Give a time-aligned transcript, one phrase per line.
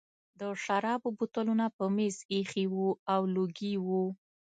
[0.39, 4.05] د شرابو بوتلونه په مېز ایښي وو او لوګي وو